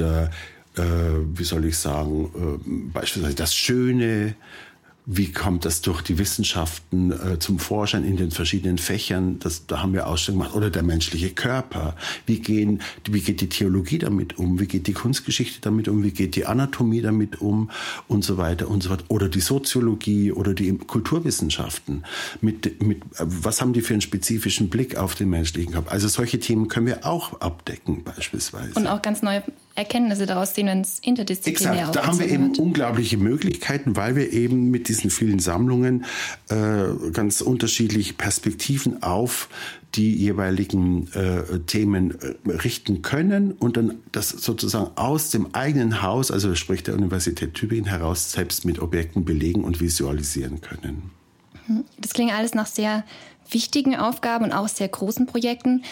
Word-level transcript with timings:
oder 0.00 0.30
äh, 0.76 0.82
wie 1.34 1.44
soll 1.44 1.64
ich 1.64 1.76
sagen, 1.76 2.30
äh, 2.34 2.92
beispielsweise 2.92 3.34
das 3.34 3.54
Schöne, 3.54 4.34
wie 5.10 5.32
kommt 5.32 5.64
das 5.64 5.80
durch 5.80 6.02
die 6.02 6.18
Wissenschaften 6.18 7.12
äh, 7.12 7.38
zum 7.38 7.58
Vorschein 7.58 8.04
in 8.04 8.18
den 8.18 8.30
verschiedenen 8.30 8.76
Fächern? 8.76 9.38
Das, 9.38 9.66
da 9.66 9.80
haben 9.80 9.94
wir 9.94 10.06
Ausstellungen 10.06 10.42
gemacht. 10.42 10.54
Oder 10.54 10.68
der 10.68 10.82
menschliche 10.82 11.30
Körper. 11.30 11.96
Wie, 12.26 12.40
gehen, 12.40 12.82
wie 13.08 13.22
geht 13.22 13.40
die 13.40 13.48
Theologie 13.48 13.96
damit 13.96 14.38
um? 14.38 14.60
Wie 14.60 14.66
geht 14.66 14.86
die 14.86 14.92
Kunstgeschichte 14.92 15.62
damit 15.62 15.88
um? 15.88 16.02
Wie 16.02 16.10
geht 16.10 16.36
die 16.36 16.44
Anatomie 16.44 17.00
damit 17.00 17.40
um? 17.40 17.70
Und 18.06 18.22
so 18.22 18.36
weiter 18.36 18.68
und 18.68 18.82
so 18.82 18.90
fort. 18.90 19.06
Oder 19.08 19.30
die 19.30 19.40
Soziologie 19.40 20.30
oder 20.30 20.52
die 20.52 20.76
Kulturwissenschaften. 20.76 22.04
Mit, 22.42 22.82
mit, 22.82 23.00
was 23.18 23.62
haben 23.62 23.72
die 23.72 23.80
für 23.80 23.94
einen 23.94 24.02
spezifischen 24.02 24.68
Blick 24.68 24.98
auf 24.98 25.14
den 25.14 25.30
menschlichen 25.30 25.72
Körper? 25.72 25.90
Also 25.90 26.08
solche 26.08 26.38
Themen 26.38 26.68
können 26.68 26.84
wir 26.84 27.06
auch 27.06 27.40
abdecken 27.40 28.04
beispielsweise. 28.04 28.74
Und 28.74 28.86
auch 28.86 29.00
ganz 29.00 29.22
neue 29.22 29.42
Erkenntnisse 29.78 30.26
daraus 30.26 30.54
ziehen, 30.54 30.66
wenn 30.66 30.80
es 30.80 30.98
interdisziplinär 30.98 31.88
Exakt, 31.88 31.96
da 31.96 32.06
haben 32.06 32.18
wir 32.18 32.28
eben 32.28 32.48
wird. 32.48 32.58
unglaubliche 32.58 33.16
Möglichkeiten, 33.16 33.94
weil 33.94 34.16
wir 34.16 34.32
eben 34.32 34.70
mit 34.72 34.88
diesen 34.88 35.08
vielen 35.08 35.38
Sammlungen 35.38 36.04
äh, 36.48 37.10
ganz 37.12 37.40
unterschiedliche 37.40 38.14
Perspektiven 38.14 39.04
auf 39.04 39.48
die 39.94 40.12
jeweiligen 40.16 41.06
äh, 41.12 41.60
Themen 41.60 42.18
äh, 42.20 42.50
richten 42.50 43.02
können 43.02 43.52
und 43.52 43.76
dann 43.76 43.94
das 44.10 44.30
sozusagen 44.30 44.90
aus 44.96 45.30
dem 45.30 45.54
eigenen 45.54 46.02
Haus, 46.02 46.32
also 46.32 46.56
sprich 46.56 46.82
der 46.82 46.94
Universität 46.94 47.54
Tübingen 47.54 47.86
heraus, 47.86 48.32
selbst 48.32 48.64
mit 48.64 48.80
Objekten 48.80 49.24
belegen 49.24 49.62
und 49.62 49.80
visualisieren 49.80 50.60
können. 50.60 51.10
Das 51.98 52.14
klingt 52.14 52.32
alles 52.32 52.54
nach 52.54 52.66
sehr 52.66 53.04
wichtigen 53.50 53.96
Aufgaben 53.96 54.46
und 54.46 54.52
auch 54.52 54.68
sehr 54.68 54.88
großen 54.88 55.26
Projekten. 55.26 55.84